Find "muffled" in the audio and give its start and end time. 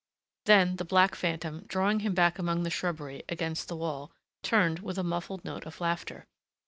5.03-5.45